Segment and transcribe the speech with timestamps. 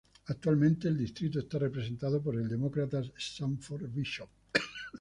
[0.29, 4.29] Actualmente el distrito está representado por el Demócrata Sanford Bishop.